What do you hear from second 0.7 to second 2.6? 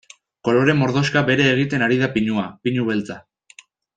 mordoxka bere egiten ari da pinua,